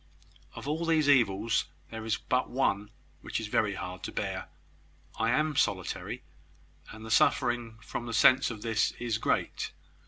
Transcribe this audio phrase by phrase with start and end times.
[0.55, 2.89] "Of all these evils, there is but one
[3.21, 4.49] which is very hard to bear.
[5.19, 6.23] I am solitary;
[6.89, 9.73] and the suffering from the sense of this is great.